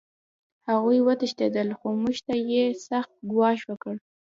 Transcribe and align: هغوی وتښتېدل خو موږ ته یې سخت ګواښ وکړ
هغوی 0.69 0.99
وتښتېدل 1.07 1.69
خو 1.77 1.87
موږ 2.01 2.17
ته 2.25 2.33
یې 2.49 2.63
سخت 2.87 3.13
ګواښ 3.31 3.59
وکړ 3.69 3.95